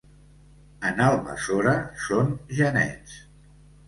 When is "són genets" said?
2.05-3.15